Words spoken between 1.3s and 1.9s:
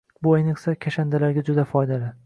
juda